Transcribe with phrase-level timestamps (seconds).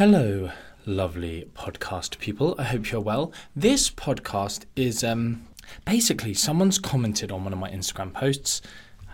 [0.00, 0.50] Hello,
[0.86, 2.54] lovely podcast people.
[2.58, 3.34] I hope you're well.
[3.54, 5.46] This podcast is um,
[5.84, 8.62] basically someone's commented on one of my Instagram posts.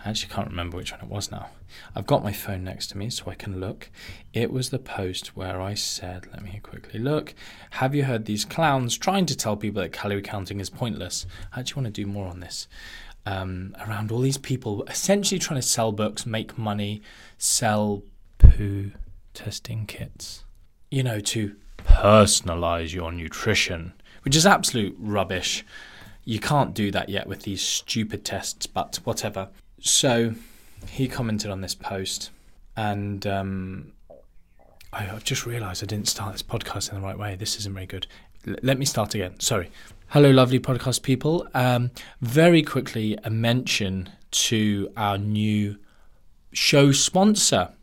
[0.05, 1.49] I actually can't remember which one it was now.
[1.93, 3.89] I've got my phone next to me so I can look.
[4.31, 7.35] It was the post where I said, let me quickly look.
[7.71, 11.25] Have you heard these clowns trying to tell people that calorie counting is pointless?
[11.51, 12.69] I actually want to do more on this.
[13.25, 17.01] Um, around all these people essentially trying to sell books, make money,
[17.37, 18.03] sell
[18.37, 18.93] poo
[19.33, 20.45] testing kits
[20.89, 23.93] you know, to personalize your nutrition,
[24.23, 25.65] which is absolute rubbish.
[26.23, 29.49] You can't do that yet with these stupid tests, but whatever.
[29.79, 30.33] So
[30.89, 32.31] he commented on this post,
[32.75, 33.93] and um,
[34.91, 37.35] I, have just realised I didn't start this podcast in the right way.
[37.35, 38.07] This isn't very good.
[38.47, 39.39] L- let me start again.
[39.39, 39.69] Sorry.
[40.07, 41.47] Hello, lovely podcast people.
[41.53, 41.91] Um,
[42.21, 45.77] very quickly, a mention to our new
[46.53, 47.73] show sponsor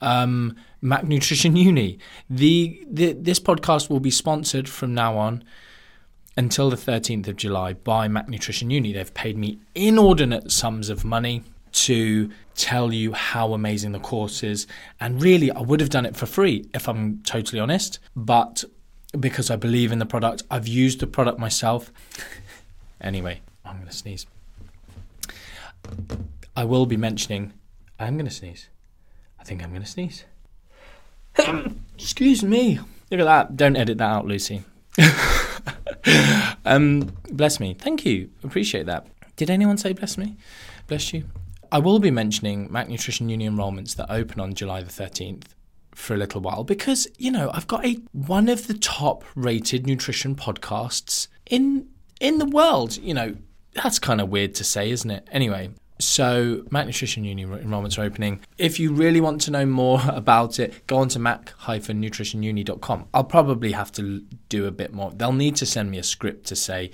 [0.00, 1.98] um, Mac Nutrition Uni.
[2.28, 5.44] The, the this podcast will be sponsored from now on
[6.36, 8.92] until the 13th of July by Mac Nutrition Uni.
[8.92, 14.66] They've paid me inordinate sums of money to tell you how amazing the course is.
[15.00, 17.98] And really, I would have done it for free if I'm totally honest.
[18.14, 18.64] But
[19.18, 21.92] because I believe in the product, I've used the product myself.
[23.00, 24.26] anyway, I'm going to sneeze.
[26.56, 27.52] I will be mentioning,
[27.98, 28.68] I'm going to sneeze.
[29.48, 30.24] Think I'm going to sneeze.
[31.98, 32.78] Excuse me.
[33.10, 33.56] Look at that.
[33.56, 34.62] Don't edit that out, Lucy.
[36.66, 37.72] um, bless me.
[37.72, 38.28] Thank you.
[38.44, 39.06] Appreciate that.
[39.36, 40.36] Did anyone say bless me?
[40.86, 41.24] Bless you.
[41.72, 45.44] I will be mentioning Mac Nutrition Uni enrollments that open on July the 13th
[45.94, 49.86] for a little while because, you know, I've got a one of the top rated
[49.86, 51.88] nutrition podcasts in
[52.20, 52.98] in the world.
[52.98, 53.36] You know,
[53.72, 55.26] that's kind of weird to say, isn't it?
[55.32, 58.40] Anyway, so, Mac Nutrition Uni enrollments are opening.
[58.56, 63.08] If you really want to know more about it, go on to mac-nutritionuni.com.
[63.12, 65.10] I'll probably have to do a bit more.
[65.10, 66.92] They'll need to send me a script to say,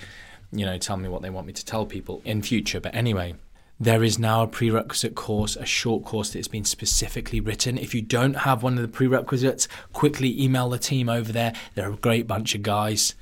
[0.53, 2.81] you know, tell me what they want me to tell people in future.
[2.81, 3.35] But anyway,
[3.79, 7.77] there is now a prerequisite course, a short course that has been specifically written.
[7.77, 11.53] If you don't have one of the prerequisites, quickly email the team over there.
[11.75, 13.15] They're a great bunch of guys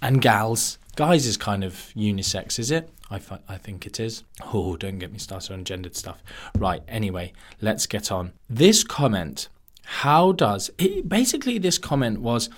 [0.00, 0.78] and gals.
[0.94, 2.88] Guys is kind of unisex, is it?
[3.14, 4.24] I, I think it is.
[4.52, 6.22] Oh, don't get me started on gendered stuff.
[6.58, 8.32] Right, anyway, let's get on.
[8.50, 9.48] This comment,
[9.84, 12.50] how does it, basically this comment was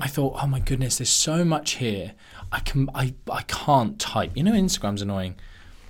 [0.00, 2.14] I thought, oh my goodness, there's so much here.
[2.50, 4.32] I can I, I can't type.
[4.34, 5.36] You know Instagram's annoying.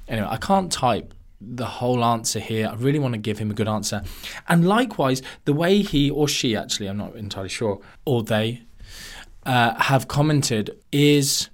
[0.06, 2.68] Anyway, I can't type the whole answer here.
[2.68, 4.02] I really want to give him a good answer.
[4.48, 8.62] And likewise, the way he or she actually, I'm not entirely sure, or they
[9.46, 11.48] uh, have commented is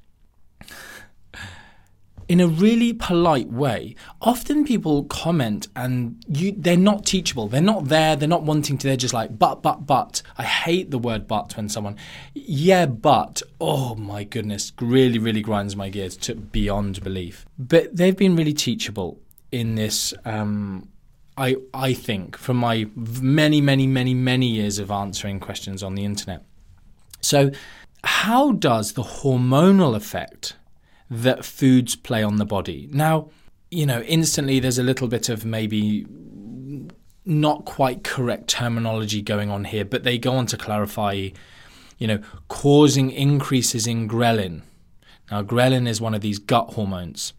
[2.31, 3.97] in a really polite way.
[4.23, 7.49] Often people comment and you they're not teachable.
[7.49, 8.15] They're not there.
[8.15, 8.87] They're not wanting to.
[8.87, 10.23] They're just like but but but.
[10.39, 11.97] I hate the word but when someone
[12.33, 17.47] yeah but oh my goodness really really grinds my gears to beyond belief.
[17.59, 19.19] But they've been really teachable
[19.51, 20.15] in this.
[20.25, 20.89] Um,
[21.37, 26.05] I I think from my many many many many years of answering questions on the
[26.05, 26.45] internet.
[27.21, 27.51] So
[28.05, 30.55] how does the hormonal effect
[31.11, 32.89] that foods play on the body.
[32.93, 33.31] Now,
[33.71, 36.07] you know, instantly there's a little bit of maybe
[37.25, 41.29] not quite correct terminology going on here, but they go on to clarify,
[41.99, 44.63] you know, causing increases in ghrelin.
[45.31, 47.33] Now, ghrelin is one of these gut hormones.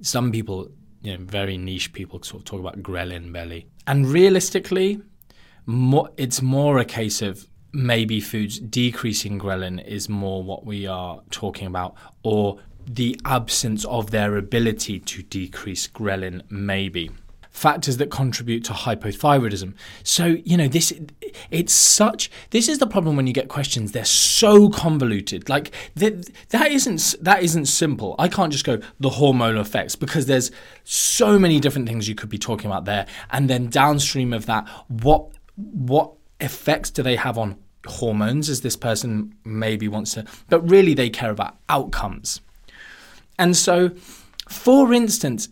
[0.00, 0.70] Some people,
[1.02, 3.66] you know, very niche people sort of talk about ghrelin belly.
[3.86, 5.00] And realistically,
[6.16, 11.66] it's more a case of maybe foods decreasing ghrelin is more what we are talking
[11.66, 17.10] about, or the absence of their ability to decrease ghrelin, maybe.
[17.50, 19.74] Factors that contribute to hypothyroidism.
[20.02, 20.90] So, you know, this
[21.50, 25.50] it's such this is the problem when you get questions, they're so convoluted.
[25.50, 28.14] Like that that isn't that isn't simple.
[28.18, 30.50] I can't just go the hormonal effects because there's
[30.84, 33.06] so many different things you could be talking about there.
[33.30, 38.76] And then downstream of that, what what effects do they have on hormones as this
[38.76, 42.40] person maybe wants to but really they care about outcomes
[43.38, 43.90] and so
[44.48, 45.48] for instance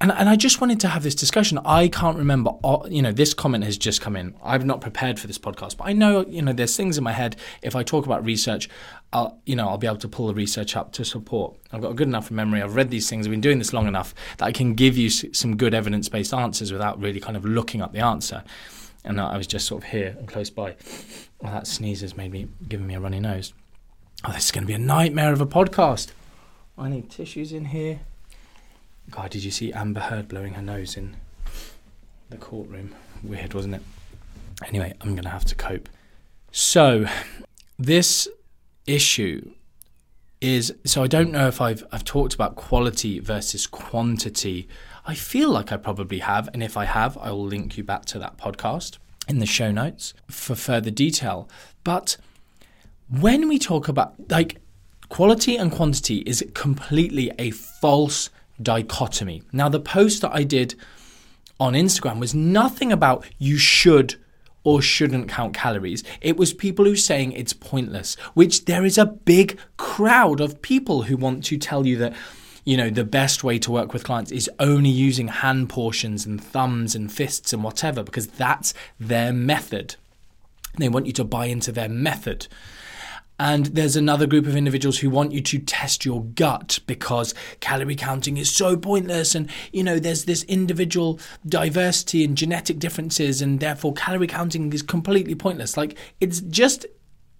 [0.00, 1.58] and, and I just wanted to have this discussion.
[1.64, 4.34] I can't remember, uh, you know, this comment has just come in.
[4.42, 7.12] I've not prepared for this podcast, but I know, you know, there's things in my
[7.12, 7.36] head.
[7.62, 8.68] If I talk about research,
[9.14, 11.56] I'll, you know, I'll be able to pull the research up to support.
[11.72, 12.60] I've got a good enough memory.
[12.60, 13.26] I've read these things.
[13.26, 16.70] I've been doing this long enough that I can give you some good evidence-based answers
[16.70, 18.44] without really kind of looking up the answer
[19.04, 20.76] and I was just sort of here and close by.
[21.40, 23.52] Well, that sneeze has made me giving me a runny nose.
[24.24, 26.12] Oh, this is going to be a nightmare of a podcast.
[26.78, 28.00] I need tissues in here.
[29.10, 31.16] God, did you see Amber Heard blowing her nose in
[32.30, 32.94] the courtroom?
[33.22, 33.82] Weird, wasn't it?
[34.66, 35.88] Anyway, I'm going to have to cope.
[36.50, 37.06] So,
[37.78, 38.28] this
[38.86, 39.50] issue
[40.40, 44.68] is so I don't know if I've I've talked about quality versus quantity.
[45.06, 48.04] I feel like I probably have, and if I have, I will link you back
[48.06, 48.98] to that podcast
[49.28, 51.48] in the show notes for further detail.
[51.82, 52.16] But
[53.08, 54.60] when we talk about like
[55.08, 58.30] quality and quantity is completely a false
[58.60, 59.42] dichotomy.
[59.52, 60.74] Now the post that I did
[61.60, 64.16] on Instagram was nothing about you should
[64.64, 66.02] or shouldn't count calories.
[66.20, 71.02] It was people who saying it's pointless, which there is a big crowd of people
[71.02, 72.14] who want to tell you that
[72.64, 76.42] you know the best way to work with clients is only using hand portions and
[76.42, 79.96] thumbs and fists and whatever because that's their method.
[80.78, 82.48] They want you to buy into their method.
[83.38, 87.96] And there's another group of individuals who want you to test your gut because calorie
[87.96, 89.34] counting is so pointless.
[89.34, 94.82] And, you know, there's this individual diversity and genetic differences, and therefore calorie counting is
[94.82, 95.76] completely pointless.
[95.76, 96.86] Like, it's just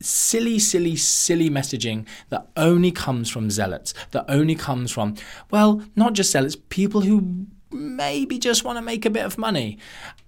[0.00, 5.14] silly, silly, silly messaging that only comes from zealots, that only comes from,
[5.50, 9.78] well, not just zealots, people who maybe just want to make a bit of money.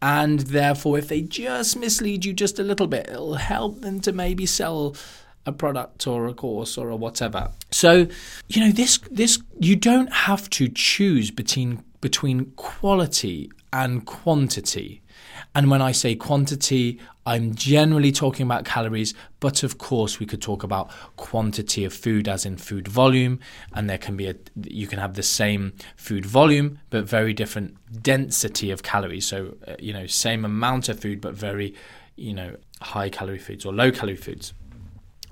[0.02, 4.12] And therefore, if they just mislead you just a little bit, it'll help them to
[4.12, 4.96] maybe sell
[5.46, 7.50] a product or a course or a whatever.
[7.70, 8.08] So,
[8.48, 15.02] you know, this this you don't have to choose between between quality and quantity.
[15.56, 20.42] And when I say quantity, I'm generally talking about calories, but of course we could
[20.42, 23.40] talk about quantity of food as in food volume,
[23.72, 27.74] and there can be a you can have the same food volume but very different
[28.02, 29.26] density of calories.
[29.26, 31.74] So, uh, you know, same amount of food but very,
[32.16, 34.52] you know, high calorie foods or low calorie foods.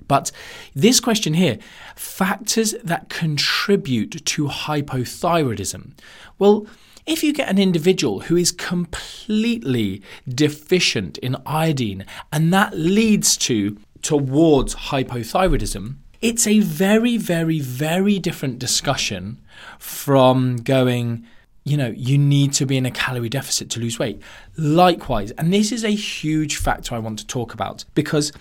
[0.07, 0.31] But
[0.73, 1.59] this question here
[1.95, 5.91] factors that contribute to hypothyroidism.
[6.39, 6.65] Well,
[7.05, 13.77] if you get an individual who is completely deficient in iodine and that leads to
[14.01, 19.39] towards hypothyroidism, it's a very, very, very different discussion
[19.77, 21.25] from going,
[21.63, 24.21] you know, you need to be in a calorie deficit to lose weight.
[24.57, 28.31] Likewise, and this is a huge factor I want to talk about because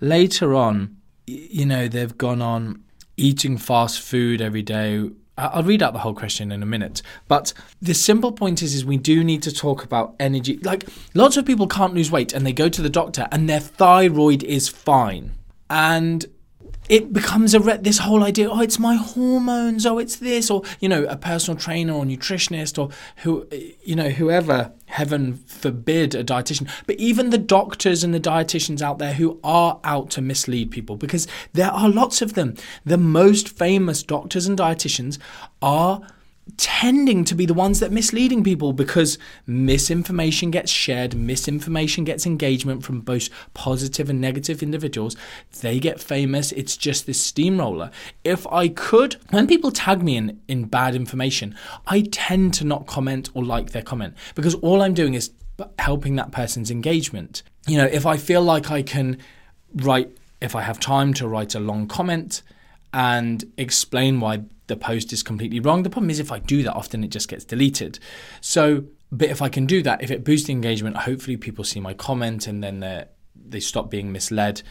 [0.00, 0.96] later on,
[1.26, 2.82] you know, they've gone on
[3.16, 5.10] eating fast food every day.
[5.38, 7.00] I'll read out the whole question in a minute.
[7.26, 10.58] But the simple point is, is we do need to talk about energy.
[10.58, 13.60] Like lots of people can't lose weight and they go to the doctor and their
[13.60, 15.32] thyroid is fine.
[15.70, 16.26] And
[16.88, 20.62] it becomes a re- this whole idea oh it's my hormones oh it's this or
[20.80, 23.46] you know a personal trainer or nutritionist or who
[23.82, 26.70] you know whoever heaven forbid a dietitian.
[26.86, 30.96] But even the doctors and the dietitians out there who are out to mislead people
[30.96, 32.54] because there are lots of them.
[32.84, 35.18] The most famous doctors and dietitians
[35.62, 36.02] are
[36.56, 39.16] tending to be the ones that misleading people because
[39.46, 45.16] misinformation gets shared misinformation gets engagement from both positive and negative individuals.
[45.60, 46.50] They get famous.
[46.52, 47.90] It's just this steamroller.
[48.24, 51.54] If i could when people tag me in in bad information
[51.86, 55.30] i tend to not comment or like their comment because all i'm doing is
[55.78, 57.42] helping that person's engagement.
[57.66, 59.18] You know if i feel like i can
[59.76, 60.10] write
[60.40, 62.42] if i have time to write a long comment
[62.92, 65.82] and explain why the post is completely wrong.
[65.82, 67.98] The problem is if I do that, often it just gets deleted.
[68.40, 71.94] So, but if I can do that, if it boosts engagement, hopefully people see my
[71.94, 73.04] comment and then they
[73.52, 74.62] they stop being misled,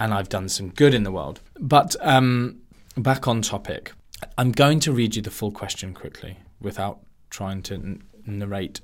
[0.00, 1.40] and I've done some good in the world.
[1.58, 2.60] But um,
[2.96, 3.92] back on topic,
[4.38, 8.80] I'm going to read you the full question quickly without trying to n- narrate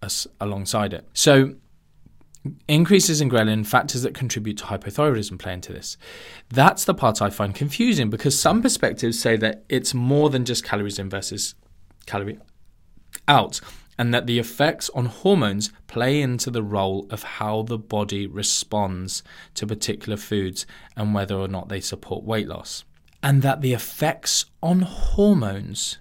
[0.00, 1.08] us alongside it.
[1.12, 1.54] So
[2.68, 5.96] Increases in ghrelin, factors that contribute to hypothyroidism, play into this.
[6.48, 10.64] That's the part I find confusing because some perspectives say that it's more than just
[10.64, 11.54] calories in versus
[12.06, 12.38] calorie
[13.26, 13.60] out,
[13.98, 19.22] and that the effects on hormones play into the role of how the body responds
[19.54, 22.84] to particular foods and whether or not they support weight loss.
[23.22, 25.98] And that the effects on hormones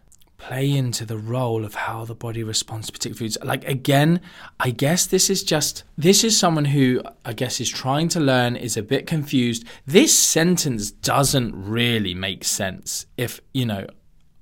[0.47, 3.37] play into the role of how the body responds to particular foods.
[3.43, 4.21] Like again,
[4.61, 8.55] I guess this is just this is someone who I guess is trying to learn,
[8.55, 9.65] is a bit confused.
[9.85, 13.07] This sentence doesn't really make sense.
[13.17, 13.87] If, you know,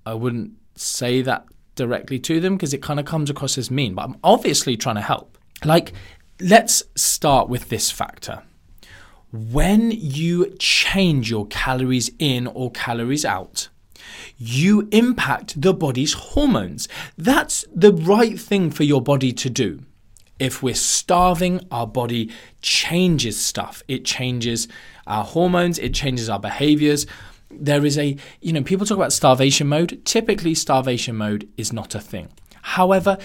[0.06, 3.96] I wouldn't say that directly to them because it kind of comes across as mean,
[3.96, 5.40] but I'm obviously trying to help.
[5.64, 5.94] Like
[6.40, 8.44] let's start with this factor.
[9.32, 13.70] When you change your calories in or calories out,
[14.38, 16.88] you impact the body's hormones.
[17.18, 19.82] That's the right thing for your body to do.
[20.40, 22.30] If we're starving, our body
[22.62, 23.82] changes stuff.
[23.88, 24.68] It changes
[25.08, 27.06] our hormones, it changes our behaviors.
[27.50, 30.02] There is a, you know, people talk about starvation mode.
[30.04, 32.30] Typically, starvation mode is not a thing.
[32.62, 33.18] However,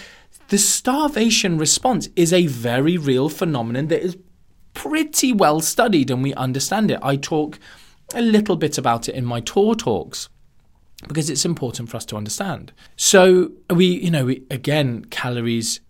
[0.49, 4.16] the starvation response is a very real phenomenon that is
[4.75, 6.99] pretty well studied and we understand it.
[7.02, 7.58] I talk
[8.14, 10.28] a little bit about it in my tour talks
[11.09, 12.73] because it's important for us to understand.
[12.97, 15.80] So we, you know, we, again, calories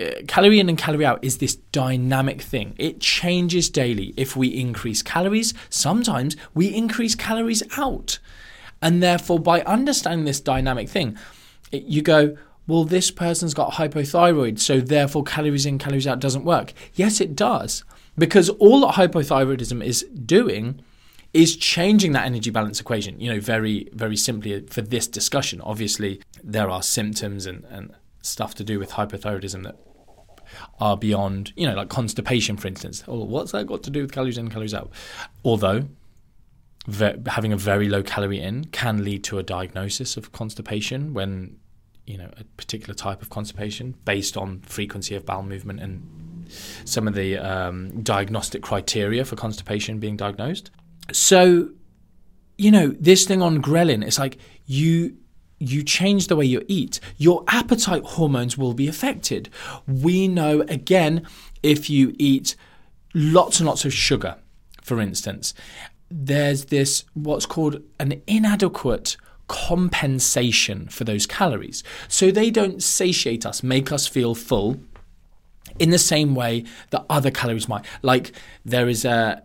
[0.00, 2.74] uh, calorie in and calorie out is this dynamic thing.
[2.78, 4.14] It changes daily.
[4.16, 8.18] If we increase calories, sometimes we increase calories out.
[8.80, 11.18] And therefore, by understanding this dynamic thing,
[11.70, 16.44] it, you go, well, this person's got hypothyroid, so therefore calories in, calories out doesn't
[16.44, 16.72] work.
[16.94, 17.84] Yes, it does.
[18.16, 20.80] Because all that hypothyroidism is doing
[21.32, 23.20] is changing that energy balance equation.
[23.20, 25.60] You know, very, very simply for this discussion.
[25.60, 29.76] Obviously, there are symptoms and, and stuff to do with hypothyroidism that
[30.80, 33.04] are beyond, you know, like constipation, for instance.
[33.06, 34.90] Oh, what's that got to do with calories in, calories out?
[35.44, 35.88] Although
[36.86, 41.56] ve- having a very low calorie in can lead to a diagnosis of constipation when,
[42.06, 46.46] you know, a particular type of constipation based on frequency of bowel movement and
[46.84, 50.70] some of the um, diagnostic criteria for constipation being diagnosed.
[51.12, 51.70] So,
[52.58, 55.16] you know, this thing on ghrelin, it's like you
[55.62, 59.50] you change the way you eat, your appetite hormones will be affected.
[59.86, 61.26] We know, again,
[61.62, 62.56] if you eat
[63.12, 64.36] lots and lots of sugar,
[64.82, 65.52] for instance,
[66.10, 69.16] there's this what's called an inadequate
[69.48, 71.84] compensation for those calories.
[72.08, 74.80] So they don't satiate us, make us feel full
[75.78, 77.84] in the same way that other calories might.
[78.02, 78.32] Like
[78.64, 79.42] there is a,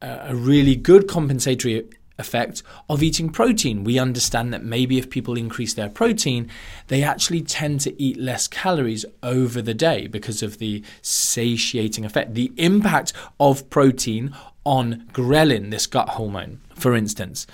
[0.00, 1.88] a really good compensatory
[2.18, 3.84] effect of eating protein.
[3.84, 6.48] We understand that maybe if people increase their protein,
[6.88, 12.34] they actually tend to eat less calories over the day because of the satiating effect,
[12.34, 17.46] the impact of protein on ghrelin, this gut hormone, for instance.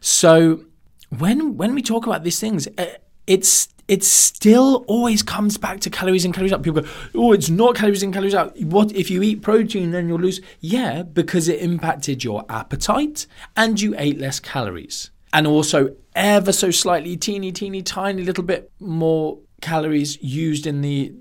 [0.00, 0.64] So
[1.18, 5.90] when when we talk about these things, eh, it's it still always comes back to
[5.90, 6.62] calories in, calories out.
[6.62, 8.58] People go, oh, it's not calories in, calories out.
[8.60, 10.40] What if you eat protein, then you'll lose?
[10.60, 13.26] Yeah, because it impacted your appetite
[13.56, 15.10] and you ate less calories.
[15.34, 21.12] And also, ever so slightly, teeny, teeny, tiny little bit more calories used in the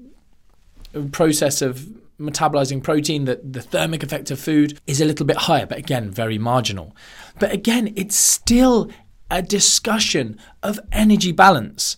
[1.11, 1.87] process of
[2.19, 6.09] metabolizing protein, that the thermic effect of food is a little bit higher, but again,
[6.09, 6.95] very marginal.
[7.39, 8.89] But again, it's still
[9.33, 11.97] a discussion of energy balance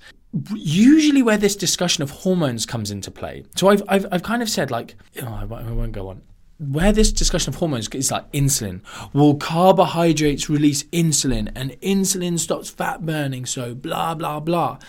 [0.53, 3.43] usually where this discussion of hormones comes into play.
[3.55, 6.21] So I've, I've, I've kind of said like, oh, I won't go on.
[6.57, 8.81] Where this discussion of hormones is like insulin.
[9.13, 14.79] Well, carbohydrates release insulin and insulin stops fat burning, so blah, blah, blah.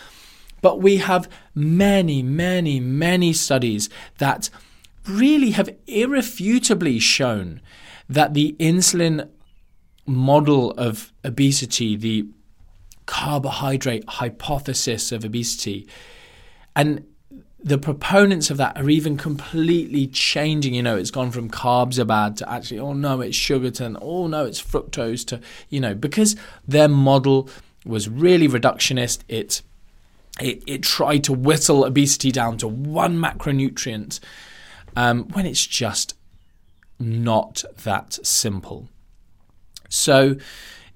[0.62, 3.88] But we have many, many, many studies
[4.18, 4.50] that
[5.08, 7.60] really have irrefutably shown
[8.08, 9.28] that the insulin
[10.06, 12.26] model of obesity, the
[13.06, 15.88] carbohydrate hypothesis of obesity.
[16.75, 17.06] And
[17.66, 20.75] the proponents of that are even completely changing.
[20.75, 23.98] You know, it's gone from carbs are bad to actually, oh no, it's sugar to,
[24.00, 26.36] oh no, it's fructose to, you know, because
[26.66, 27.48] their model
[27.84, 29.20] was really reductionist.
[29.28, 29.62] It,
[30.40, 34.20] it, it tried to whittle obesity down to one macronutrient
[34.94, 36.14] um, when it's just
[37.00, 38.88] not that simple.
[39.88, 40.36] So,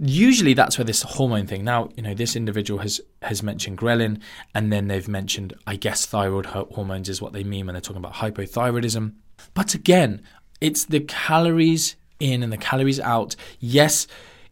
[0.00, 1.64] usually that's where this hormone thing.
[1.64, 4.20] Now, you know, this individual has has mentioned ghrelin,
[4.54, 8.02] and then they've mentioned, I guess, thyroid hormones is what they mean when they're talking
[8.02, 9.14] about hypothyroidism.
[9.54, 10.22] But again,
[10.60, 13.36] it's the calories in and the calories out.
[13.58, 14.06] Yes,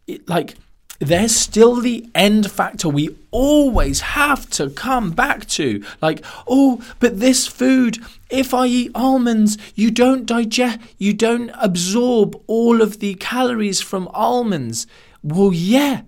[0.06, 0.56] it, like
[1.00, 5.84] there's still the end factor we always have to come back to.
[6.02, 7.98] Like, oh, but this food,
[8.30, 14.08] if I eat almonds, you don't digest, you don't absorb all of the calories from
[14.08, 14.86] almonds.
[15.28, 16.02] Well, yeah.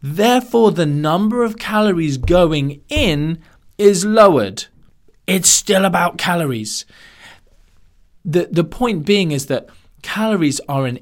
[0.00, 3.40] Therefore, the number of calories going in
[3.78, 4.66] is lowered.
[5.26, 6.84] It's still about calories.
[8.24, 9.68] The, the point being is that
[10.02, 10.98] calories are an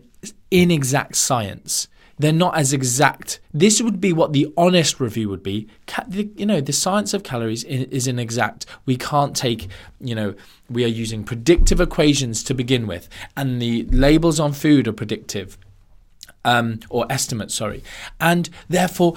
[0.50, 1.88] inexact science.
[2.18, 3.40] They're not as exact.
[3.54, 5.68] This would be what the honest review would be.
[6.12, 8.66] You know, the science of calories is inexact.
[8.84, 9.68] We can't take,
[10.00, 10.34] you know,
[10.68, 15.56] we are using predictive equations to begin with, and the labels on food are predictive
[16.44, 17.82] um, or estimates, sorry.
[18.20, 19.14] And therefore,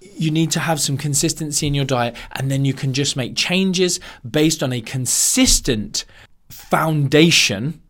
[0.00, 3.36] you need to have some consistency in your diet, and then you can just make
[3.36, 6.04] changes based on a consistent
[6.48, 7.80] foundation.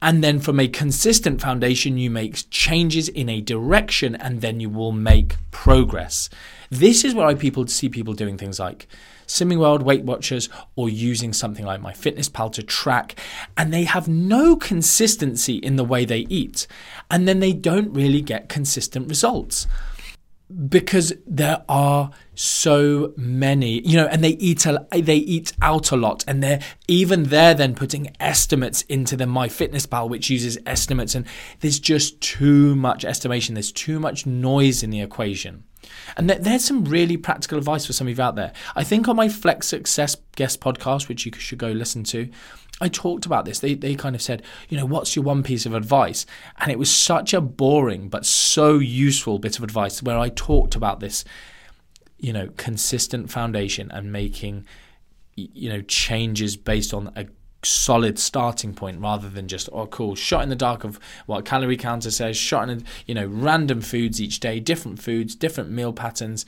[0.00, 4.68] And then from a consistent foundation, you make changes in a direction, and then you
[4.68, 6.28] will make progress.
[6.72, 8.88] This is where I people see people doing things like
[9.26, 13.14] Slimming World, Weight Watchers, or using something like MyFitnessPal to track,
[13.58, 16.66] and they have no consistency in the way they eat,
[17.10, 19.66] and then they don't really get consistent results.
[20.68, 25.96] because there are so many you know and they eat a, they eat out a
[25.96, 31.24] lot and they're even there then putting estimates into the myfitnesspal which uses estimates and
[31.60, 35.64] there's just too much estimation there's too much noise in the equation
[36.16, 39.08] and th- there's some really practical advice for some of you out there i think
[39.08, 42.28] on my flex success guest podcast which you should go listen to
[42.80, 43.60] I talked about this.
[43.60, 46.26] They, they kind of said, you know, what's your one piece of advice?
[46.58, 50.74] And it was such a boring but so useful bit of advice where I talked
[50.74, 51.24] about this,
[52.18, 54.66] you know, consistent foundation and making,
[55.36, 57.26] you know, changes based on a
[57.64, 61.76] solid starting point rather than just oh cool shot in the dark of what calorie
[61.76, 66.44] counter says shot in you know random foods each day different foods different meal patterns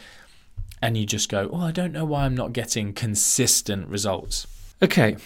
[0.83, 4.47] and you just go oh i don't know why i'm not getting consistent results
[4.83, 5.17] okay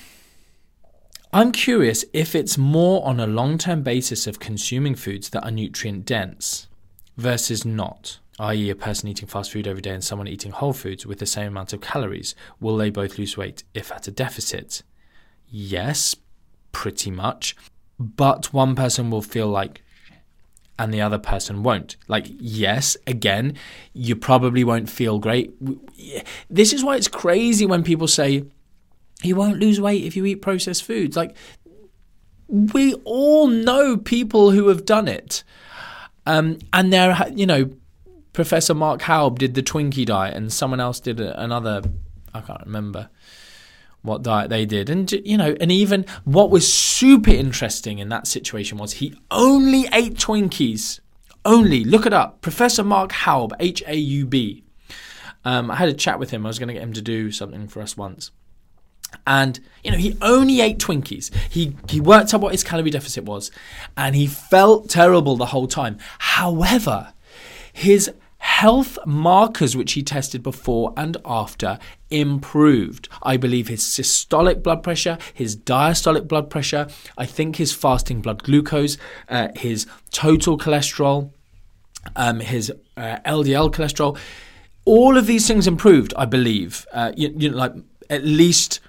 [1.30, 5.50] I'm curious if it's more on a long term basis of consuming foods that are
[5.50, 6.68] nutrient dense
[7.18, 11.04] versus not, i.e., a person eating fast food every day and someone eating whole foods
[11.04, 12.34] with the same amount of calories.
[12.60, 14.82] Will they both lose weight if at a deficit?
[15.50, 16.14] Yes,
[16.72, 17.56] pretty much.
[17.98, 19.82] But one person will feel like
[20.78, 21.96] and the other person won't.
[22.06, 23.54] Like, yes, again,
[23.92, 25.52] you probably won't feel great.
[26.48, 28.44] This is why it's crazy when people say,
[29.22, 31.16] you won't lose weight if you eat processed foods.
[31.16, 31.36] Like,
[32.46, 35.42] we all know people who have done it.
[36.26, 37.72] Um, and there, you know,
[38.32, 41.82] Professor Mark Haub did the Twinkie diet, and someone else did another.
[42.32, 43.08] I can't remember
[44.02, 48.26] what diet they did, and you know, and even what was super interesting in that
[48.26, 51.00] situation was he only ate Twinkies.
[51.44, 54.64] Only look it up, Professor Mark Haub, H A U B.
[55.44, 56.44] Um, I had a chat with him.
[56.44, 58.32] I was going to get him to do something for us once
[59.26, 63.24] and you know he only ate twinkies he he worked out what his calorie deficit
[63.24, 63.50] was
[63.96, 67.12] and he felt terrible the whole time however
[67.72, 71.78] his health markers which he tested before and after
[72.10, 73.08] improved.
[73.22, 78.42] I believe his systolic blood pressure his diastolic blood pressure i think his fasting blood
[78.42, 78.96] glucose
[79.28, 81.32] uh, his total cholesterol
[82.16, 84.18] um, his uh, ldl cholesterol
[84.84, 86.86] all of these things improved i believe.
[86.92, 87.72] Uh, you, you know like
[88.10, 88.80] at least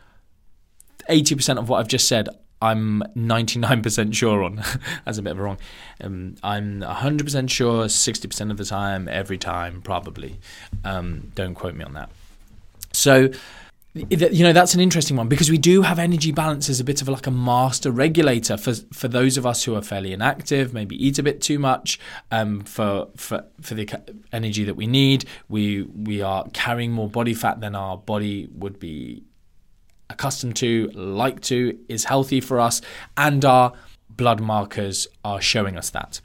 [1.09, 2.29] 80% of what I've just said,
[2.61, 4.63] I'm 99% sure on.
[5.05, 5.57] That's a bit of a wrong.
[6.01, 10.39] Um, I'm 100% sure 60% of the time, every time, probably.
[10.83, 12.09] Um, don't quote me on that.
[12.91, 13.29] So,
[13.95, 17.01] you know that's an interesting one because we do have energy balance as a bit
[17.01, 20.95] of like a master regulator for for those of us who are fairly inactive maybe
[21.03, 23.89] eat a bit too much um, for for for the
[24.31, 28.79] energy that we need we we are carrying more body fat than our body would
[28.79, 29.23] be
[30.09, 32.81] accustomed to, like to, is healthy for us,
[33.17, 33.73] and our
[34.09, 36.21] blood markers are showing us that.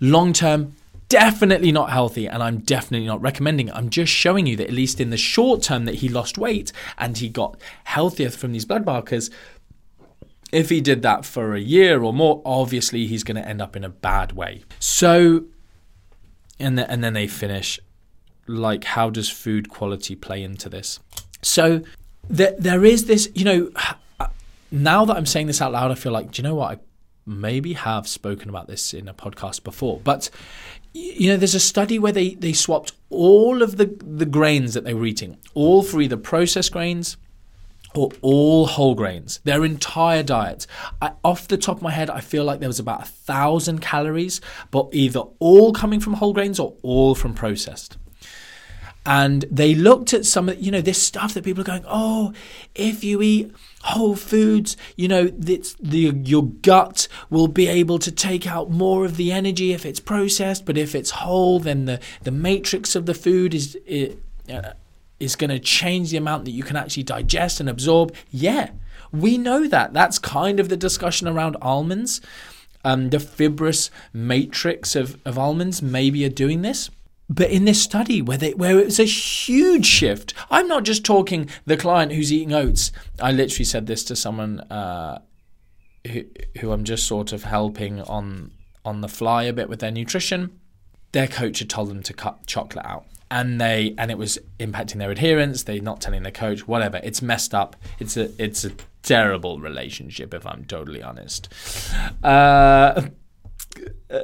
[0.00, 0.74] Long term,
[1.08, 3.74] definitely not healthy, and I'm definitely not recommending it.
[3.74, 6.72] I'm just showing you that at least in the short term that he lost weight
[6.98, 9.30] and he got healthier from these blood markers.
[10.52, 13.76] If he did that for a year or more, obviously he's going to end up
[13.76, 14.64] in a bad way.
[14.78, 15.44] So,
[16.58, 17.80] and, the, and then they finish
[18.46, 21.00] like, how does food quality play into this?
[21.42, 21.82] So,
[22.28, 23.70] there, there is this, you know,
[24.70, 26.78] now that I'm saying this out loud, I feel like, do you know what?
[26.78, 26.80] I
[27.24, 30.30] maybe have spoken about this in a podcast before, but
[30.92, 34.84] you know, there's a study where they, they swapped all of the, the grains that
[34.84, 37.16] they were eating, all for either processed grains
[37.94, 40.66] or all whole grains, their entire diet.
[41.02, 43.80] I, off the top of my head, I feel like there was about a thousand
[43.80, 47.98] calories, but either all coming from whole grains or all from processed
[49.06, 52.32] and they looked at some of you know this stuff that people are going oh
[52.74, 53.50] if you eat
[53.82, 59.04] whole foods you know it's the your gut will be able to take out more
[59.04, 63.06] of the energy if it's processed but if it's whole then the the matrix of
[63.06, 64.20] the food is it,
[64.52, 64.72] uh,
[65.18, 68.14] is going to change the amount that you can actually digest and absorb.
[68.28, 68.70] Yeah
[69.12, 69.92] we know that.
[69.92, 72.20] That's kind of the discussion around almonds.
[72.84, 76.90] Um, the fibrous matrix of, of almonds maybe are doing this
[77.28, 81.04] but in this study, where they, where it was a huge shift, I'm not just
[81.04, 82.92] talking the client who's eating oats.
[83.20, 85.20] I literally said this to someone uh,
[86.06, 86.22] who,
[86.60, 88.52] who I'm just sort of helping on
[88.84, 90.60] on the fly a bit with their nutrition.
[91.10, 94.98] Their coach had told them to cut chocolate out, and they and it was impacting
[94.98, 95.64] their adherence.
[95.64, 97.00] They're not telling their coach, whatever.
[97.02, 97.74] It's messed up.
[97.98, 98.70] It's a it's a
[99.02, 101.52] terrible relationship, if I'm totally honest.
[102.22, 103.02] Uh,
[104.10, 104.20] uh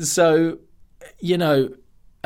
[0.00, 0.58] so,
[1.20, 1.70] you know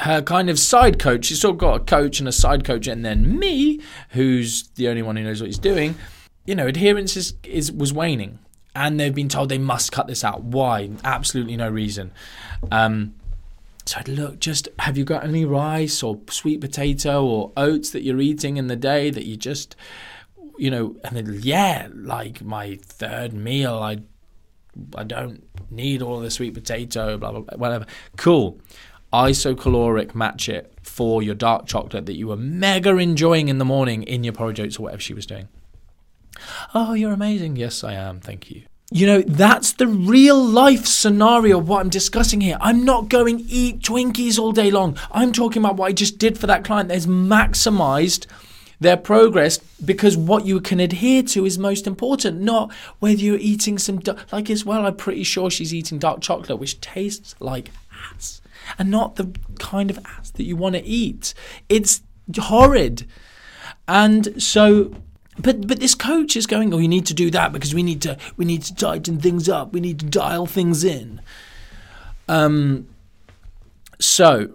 [0.01, 1.27] her kind of side coach.
[1.27, 5.03] She's still got a coach and a side coach, and then me, who's the only
[5.03, 5.95] one who knows what he's doing.
[6.47, 8.39] You know, adherence is, is was waning,
[8.75, 10.43] and they've been told they must cut this out.
[10.43, 10.91] Why?
[11.05, 12.13] Absolutely no reason.
[12.71, 13.15] Um,
[13.87, 18.03] So I'd look, just have you got any rice or sweet potato or oats that
[18.03, 19.75] you're eating in the day that you just,
[20.59, 23.99] you know, and then, yeah, like my third meal, I,
[24.95, 27.87] I don't need all the sweet potato, blah, blah, blah, whatever.
[28.17, 28.61] Cool.
[29.13, 34.03] Isocaloric match it for your dark chocolate that you were mega enjoying in the morning
[34.03, 35.49] in your porridge oats or whatever she was doing.
[36.75, 37.57] Oh, you're amazing.
[37.57, 38.21] Yes, I am.
[38.21, 38.63] Thank you.
[38.93, 42.59] You know, that's the real life scenario of what I'm discussing here.
[42.61, 44.99] I'm not going eat Twinkies all day long.
[45.13, 48.27] I'm talking about what I just did for that client that's maximized
[48.81, 53.79] their progress because what you can adhere to is most important, not whether you're eating
[53.79, 54.01] some,
[54.33, 57.71] like as well, I'm pretty sure she's eating dark chocolate, which tastes like
[58.79, 61.35] and not the kind of ass that you want to eat.
[61.69, 62.03] It's
[62.39, 63.07] horrid.
[63.89, 64.95] And so
[65.43, 68.03] but but this coach is going, oh, you need to do that because we need
[68.03, 69.73] to we need to tighten things up.
[69.73, 71.21] We need to dial things in.
[72.29, 72.89] Um.
[73.99, 74.55] So,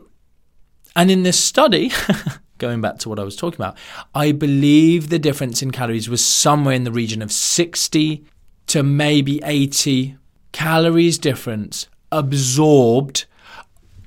[0.96, 1.92] and in this study,
[2.58, 3.78] going back to what I was talking about,
[4.14, 8.26] I believe the difference in calories was somewhere in the region of sixty
[8.68, 10.18] to maybe eighty
[10.52, 13.26] calories difference absorbed,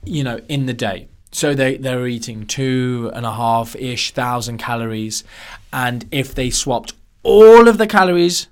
[0.08, 1.08] you know, in the day.
[1.30, 5.24] So they, they're eating two and a half ish thousand calories.
[5.72, 8.48] And if they swapped all of the calories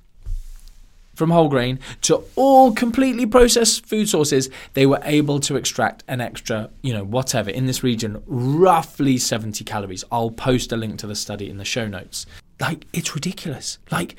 [1.15, 6.21] from whole grain to all completely processed food sources, they were able to extract an
[6.21, 10.05] extra, you know, whatever in this region, roughly 70 calories.
[10.13, 12.27] I'll post a link to the study in the show notes.
[12.61, 13.79] Like, it's ridiculous.
[13.91, 14.17] Like,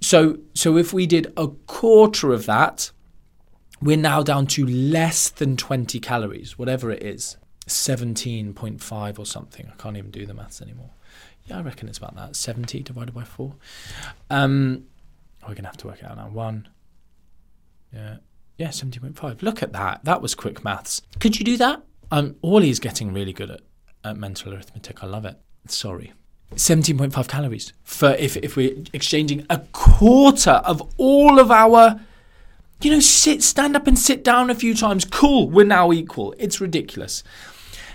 [0.00, 2.90] so so if we did a quarter of that,
[3.82, 7.36] we're now down to less than 20 calories, whatever it is.
[7.66, 9.68] 17.5 or something.
[9.72, 10.90] I can't even do the maths anymore.
[11.46, 12.36] Yeah, I reckon it's about that.
[12.36, 13.54] 70 divided by 4.
[14.30, 14.84] Um,
[15.42, 16.28] we're going to have to work it out now.
[16.28, 16.68] 1.
[17.92, 18.16] Yeah.
[18.58, 19.42] Yeah, 70.5.
[19.42, 20.04] Look at that.
[20.04, 21.02] That was quick maths.
[21.18, 21.82] Could you do that?
[22.10, 23.60] Um, Orly's getting really good at,
[24.04, 25.02] at mental arithmetic.
[25.02, 25.36] I love it.
[25.66, 26.12] Sorry.
[26.54, 31.98] 17.5 calories for if, if we're exchanging a quarter of all of our
[32.84, 36.34] you know sit stand up and sit down a few times cool we're now equal
[36.38, 37.22] it's ridiculous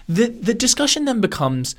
[0.07, 1.75] the the discussion then becomes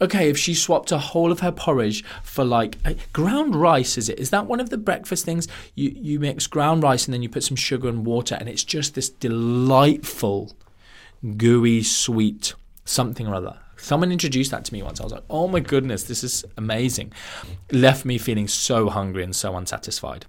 [0.00, 2.78] okay, if she swapped a whole of her porridge for like
[3.12, 4.18] ground rice, is it?
[4.18, 5.46] Is that one of the breakfast things?
[5.74, 8.64] You you mix ground rice and then you put some sugar and water, and it's
[8.64, 10.52] just this delightful,
[11.36, 13.58] gooey, sweet something or other.
[13.76, 15.00] Someone introduced that to me once.
[15.00, 17.12] I was like, oh my goodness, this is amazing.
[17.72, 20.26] Left me feeling so hungry and so unsatisfied.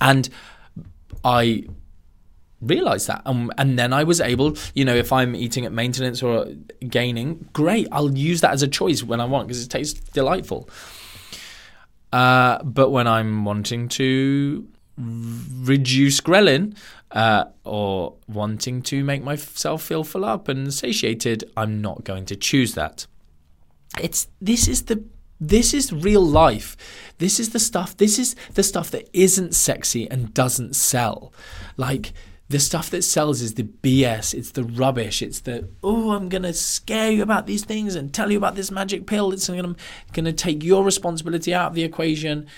[0.00, 0.28] And
[1.24, 1.64] I
[2.60, 6.22] realized that um, and then i was able you know if i'm eating at maintenance
[6.22, 6.46] or
[6.88, 10.68] gaining great i'll use that as a choice when i want because it tastes delightful.
[12.12, 16.76] Uh, but when i'm wanting to reduce ghrelin
[17.12, 22.36] uh, or wanting to make myself feel full up and satiated i'm not going to
[22.36, 23.06] choose that.
[23.98, 25.02] It's this is the
[25.40, 26.76] this is real life.
[27.18, 27.96] This is the stuff.
[27.96, 31.32] This is the stuff that isn't sexy and doesn't sell.
[31.76, 32.12] Like
[32.50, 36.52] the stuff that sells is the BS, it's the rubbish, it's the oh, I'm gonna
[36.52, 39.32] scare you about these things and tell you about this magic pill.
[39.32, 39.76] It's gonna
[40.12, 42.48] gonna take your responsibility out of the equation,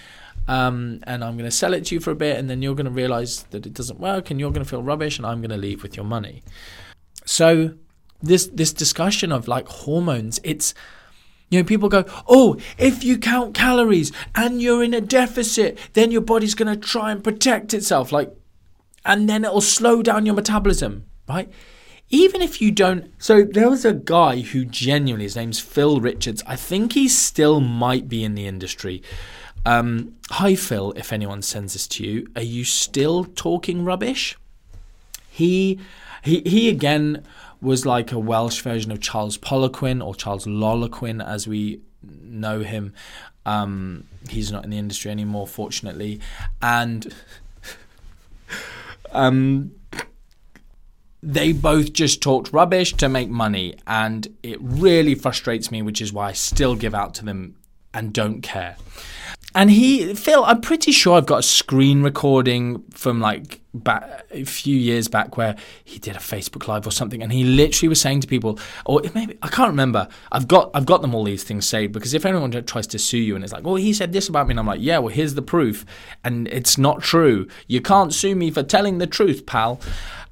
[0.48, 2.90] um, and I'm gonna sell it to you for a bit, and then you're gonna
[2.90, 5.94] realize that it doesn't work, and you're gonna feel rubbish, and I'm gonna leave with
[5.94, 6.42] your money.
[7.26, 7.74] So
[8.22, 10.72] this this discussion of like hormones, it's
[11.52, 16.10] you know, people go, oh, if you count calories and you're in a deficit, then
[16.10, 18.10] your body's going to try and protect itself.
[18.10, 18.34] Like,
[19.04, 21.52] and then it'll slow down your metabolism, right?
[22.08, 23.12] Even if you don't.
[23.18, 26.42] So there was a guy who genuinely, his name's Phil Richards.
[26.46, 29.02] I think he still might be in the industry.
[29.66, 34.38] Um, hi, Phil, if anyone sends this to you, are you still talking rubbish?
[35.28, 35.78] He,
[36.22, 37.24] he, he again
[37.62, 42.92] was like a Welsh version of Charles Poliquin or Charles Lolaquin, as we know him.
[43.46, 46.20] Um, he's not in the industry anymore, fortunately.
[46.60, 47.14] And
[49.12, 49.72] um,
[51.22, 56.12] they both just talked rubbish to make money, and it really frustrates me, which is
[56.12, 57.56] why I still give out to them
[57.94, 58.76] and don't care.
[59.54, 64.44] And he, Phil, I'm pretty sure I've got a screen recording from like back a
[64.44, 68.00] few years back where he did a Facebook live or something, and he literally was
[68.00, 70.08] saying to people, or maybe I can't remember.
[70.30, 73.18] I've got I've got them all these things saved because if anyone tries to sue
[73.18, 75.12] you and it's like, well, he said this about me, and I'm like, yeah, well,
[75.14, 75.84] here's the proof,
[76.24, 77.46] and it's not true.
[77.66, 79.80] You can't sue me for telling the truth, pal.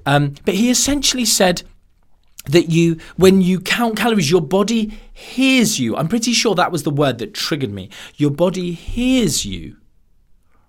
[0.05, 1.61] Um, but he essentially said
[2.45, 6.83] that you when you count calories your body hears you i'm pretty sure that was
[6.83, 9.77] the word that triggered me your body hears you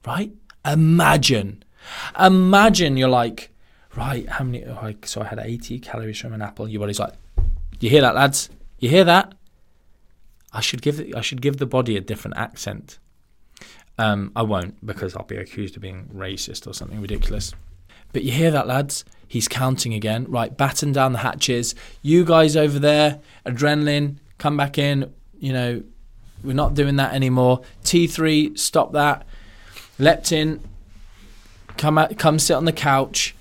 [0.07, 0.33] right
[0.65, 1.63] imagine
[2.19, 3.49] imagine you're like
[3.95, 4.65] right, how many?
[4.65, 6.67] Oh, I- so I had 80 calories from an apple.
[6.67, 7.13] Your body's like,
[7.79, 8.49] you hear that, lads?
[8.79, 9.35] You hear that?
[10.51, 12.99] I should give I should give the body a different accent.
[13.99, 17.53] Um, I won't because I'll be accused of being racist or something ridiculous.
[18.13, 19.05] But you hear that, lads?
[19.27, 20.27] He's counting again.
[20.29, 21.75] Right, batten down the hatches.
[22.03, 25.13] You guys over there, adrenaline, come back in.
[25.39, 25.83] You know,
[26.45, 27.63] we're not doing that anymore.
[27.85, 29.27] T3, stop that.
[29.99, 30.61] Leptin,
[31.77, 33.35] come out, come sit on the couch.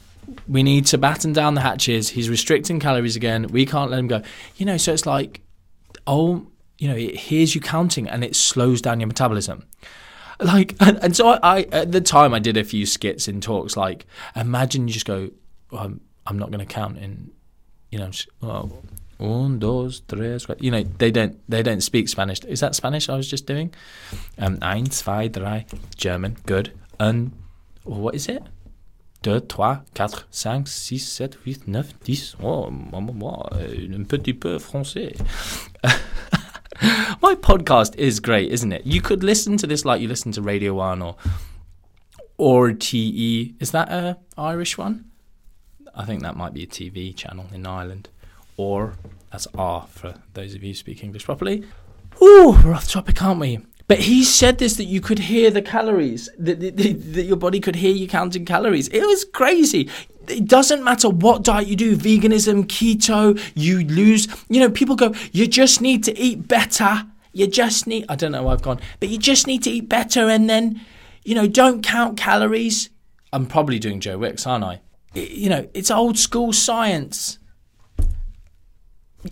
[0.48, 2.10] We need to batten down the hatches.
[2.10, 3.48] He's restricting calories again.
[3.48, 4.22] We can't let him go.
[4.56, 5.42] You know, so it's like,
[6.08, 9.66] oh, you know, it hears you counting and it slows down your metabolism.
[10.42, 13.42] Like, and, and so I, I, at the time, I did a few skits in
[13.42, 13.78] talks.
[13.78, 15.30] Like, imagine you just go,
[15.72, 17.32] well, I'm, I'm not going to count in,
[17.92, 18.72] you know, just, oh,
[19.20, 20.62] un, dos, tres, cuatro.
[20.62, 22.40] You know, they don't, they don't speak Spanish.
[22.46, 23.08] Is that Spanish?
[23.08, 23.74] I was just doing.
[24.38, 26.74] Um, eins, zwei, drei, German, good.
[27.00, 27.32] Un,
[27.84, 28.44] what is it?
[29.22, 32.36] Deux, trois, quatre, cinq, six, sept, huit, neuf, dix.
[32.42, 35.16] Oh, un petit peu français.
[37.22, 38.86] My podcast is great, isn't it?
[38.86, 41.16] You could listen to this like you listen to Radio One or
[42.38, 43.54] or TE.
[43.60, 45.06] Is that a Irish one?
[45.94, 48.10] I think that might be a TV channel in Ireland.
[48.58, 48.96] Or
[49.32, 51.64] that's R for those of you who speak English properly.
[52.22, 53.60] Ooh, we're off topic, aren't we?
[53.92, 57.60] But he said this that you could hear the calories, that, that, that your body
[57.60, 58.88] could hear you counting calories.
[58.88, 59.90] It was crazy.
[60.30, 64.30] It doesn't matter what diet you do veganism, keto, you lose.
[64.48, 67.06] You know, people go, you just need to eat better.
[67.34, 69.90] You just need, I don't know where I've gone, but you just need to eat
[69.90, 70.80] better and then,
[71.26, 72.92] you know, don't count calories.
[73.34, 74.80] I'm probably doing Joe Wicks, aren't I?
[75.16, 77.40] You know, it's old school science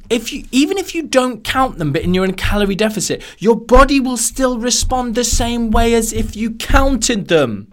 [0.09, 3.55] if you even if you don't count them but you're in a calorie deficit your
[3.55, 7.71] body will still respond the same way as if you counted them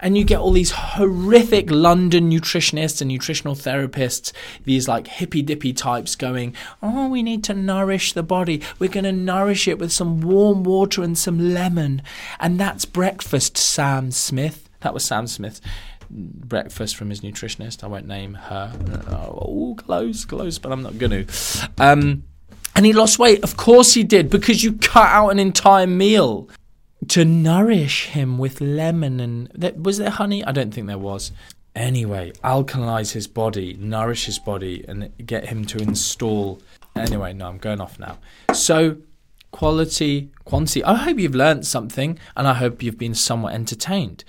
[0.00, 4.32] and you get all these horrific London nutritionists and nutritional therapists,
[4.64, 8.62] these like hippy dippy types going, Oh, we need to nourish the body.
[8.78, 12.02] We're going to nourish it with some warm water and some lemon.
[12.40, 14.68] And that's breakfast, Sam Smith.
[14.80, 15.60] That was Sam Smith.
[16.10, 17.82] Breakfast from his nutritionist.
[17.84, 18.72] I won't name her.
[19.08, 21.68] Oh, close, close, but I'm not going to.
[21.78, 22.24] Um,
[22.74, 23.42] and he lost weight.
[23.42, 26.48] Of course he did, because you cut out an entire meal
[27.08, 31.30] to nourish him with lemon and was there honey i don't think there was
[31.74, 36.60] anyway alkalinize his body nourish his body and get him to install
[36.96, 38.18] anyway no i'm going off now
[38.52, 38.96] so
[39.56, 44.22] quality quantity i hope you've learned something and i hope you've been somewhat entertained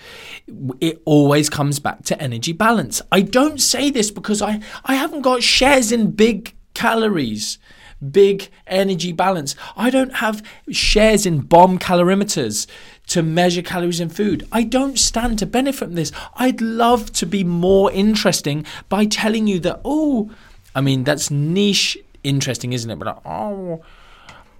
[0.79, 5.23] it always comes back to energy balance i don't say this because i i haven't
[5.23, 7.57] got shares in big calories
[8.11, 9.55] big energy balance.
[9.75, 12.67] I don't have shares in bomb calorimeters
[13.07, 14.47] to measure calories in food.
[14.51, 16.11] I don't stand to benefit from this.
[16.35, 20.29] I'd love to be more interesting by telling you that, oh,
[20.75, 22.99] I mean, that's niche interesting, isn't it?
[22.99, 23.81] But oh,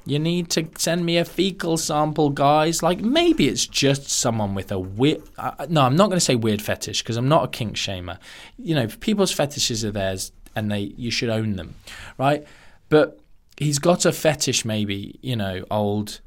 [0.07, 2.81] you need to send me a fecal sample, guys.
[2.81, 5.21] Like maybe it's just someone with a weird.
[5.37, 8.17] Uh, no, I'm not going to say weird fetish because I'm not a kink shamer.
[8.57, 11.75] You know, people's fetishes are theirs, and they you should own them,
[12.17, 12.45] right?
[12.89, 13.19] But
[13.57, 16.21] he's got a fetish, maybe you know, old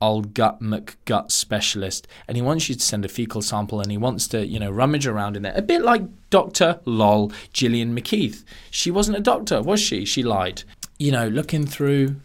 [0.00, 3.98] old gut McGut specialist, and he wants you to send a fecal sample, and he
[3.98, 8.44] wants to you know rummage around in there, a bit like Doctor Lol Gillian McKeith.
[8.70, 10.04] She wasn't a doctor, was she?
[10.04, 10.62] She lied.
[10.98, 12.16] You know, looking through,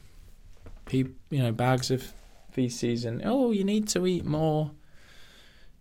[0.98, 2.14] you know, bags of
[2.52, 4.72] feces, and oh, you need to eat more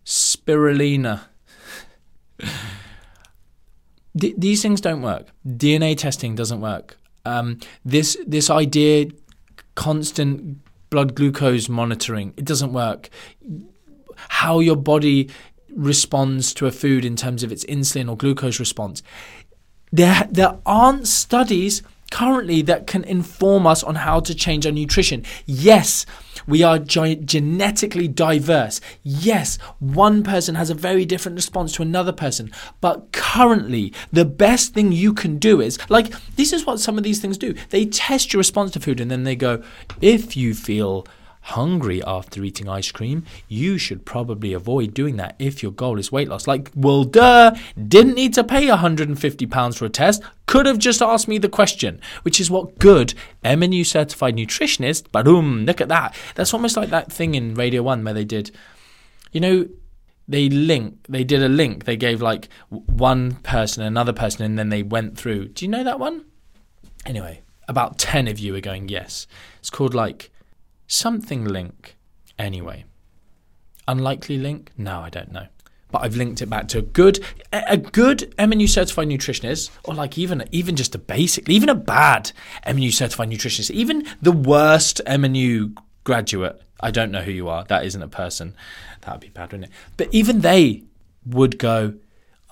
[0.05, 1.21] spirulina.
[4.15, 5.27] D- these things don't work.
[5.45, 6.97] DNA testing doesn't work.
[7.25, 9.07] Um, this this idea,
[9.75, 13.09] constant blood glucose monitoring, it doesn't work.
[14.15, 15.29] How your body
[15.75, 19.03] responds to a food in terms of its insulin or glucose response,
[19.91, 25.23] there there aren't studies currently that can inform us on how to change our nutrition.
[25.45, 26.05] Yes,
[26.47, 28.81] we are ge- genetically diverse.
[29.03, 32.51] Yes, one person has a very different response to another person.
[32.81, 37.03] But currently, the best thing you can do is like, this is what some of
[37.03, 37.53] these things do.
[37.69, 39.63] They test your response to food and then they go,
[40.01, 41.05] if you feel
[41.41, 46.11] hungry after eating ice cream, you should probably avoid doing that if your goal is
[46.11, 46.47] weight loss.
[46.47, 47.55] Like, well, duh,
[47.87, 52.01] didn't need to pay £150 for a test, could have just asked me the question,
[52.23, 56.15] which is what good MNU certified nutritionist, boom, look at that.
[56.35, 58.51] That's almost like that thing in Radio 1 where they did,
[59.31, 59.67] you know,
[60.27, 64.69] they link, they did a link, they gave like one person, another person, and then
[64.69, 65.47] they went through.
[65.47, 66.25] Do you know that one?
[67.05, 69.25] Anyway, about 10 of you are going, yes.
[69.59, 70.29] It's called like,
[70.89, 71.95] something link.
[72.37, 72.83] Anyway,
[73.87, 74.71] unlikely link?
[74.77, 75.47] No, I don't know.
[75.91, 77.19] but I've linked it back to a good
[77.51, 82.31] a good MNU certified nutritionist, or like even even just a basic, even a bad
[82.67, 86.61] MNU certified nutritionist, even the worst MNU graduate.
[86.79, 87.63] I don't know who you are.
[87.65, 88.53] That isn't a person.
[89.01, 89.75] That would be bad, wouldn't it?
[89.97, 90.83] But even they
[91.25, 91.95] would go,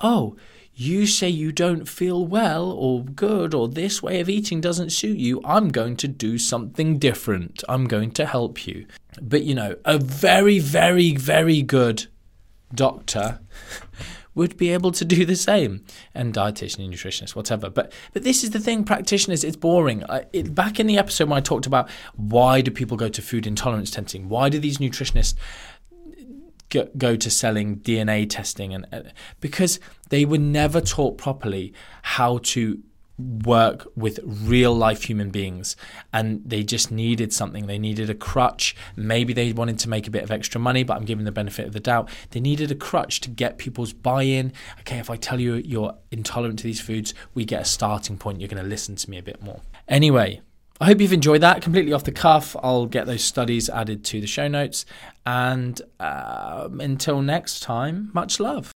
[0.02, 0.36] "Oh,
[0.80, 5.18] you say you don't feel well or good or this way of eating doesn't suit
[5.18, 7.64] you, I'm going to do something different.
[7.68, 8.86] I'm going to help you.
[9.20, 12.06] But you know, a very, very, very good
[12.76, 13.40] doctor
[14.36, 18.44] would be able to do the same and dietitian and nutritionist whatever but but this
[18.44, 21.66] is the thing practitioners it's boring I, it, back in the episode when i talked
[21.66, 25.34] about why do people go to food intolerance testing why do these nutritionists
[26.70, 29.02] go, to selling DNA testing and uh,
[29.40, 32.82] because they were never taught properly how to
[33.18, 35.76] work with real life human beings
[36.14, 37.66] and they just needed something.
[37.66, 38.76] They needed a crutch.
[38.96, 41.66] Maybe they wanted to make a bit of extra money but i'm giving the benefit
[41.66, 42.10] of the doubt.
[42.32, 44.54] They needed a crutch to get people's buy-in.
[44.82, 48.40] Okay if i tell you you're intolerant to these foods we get a starting point.
[48.40, 49.62] You're going to listen to me a bit more.
[49.88, 50.42] Anyway
[50.80, 51.62] I hope you've enjoyed that.
[51.62, 52.56] Completely off the cuff.
[52.62, 54.86] I'll get those studies added to the show notes.
[55.26, 58.72] And uh, until next time, much love.